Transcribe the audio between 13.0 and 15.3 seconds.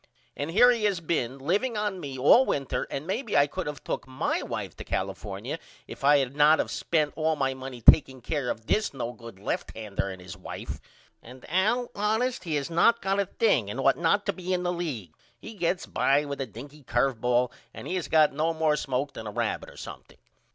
got a thing and ought not to be in the league.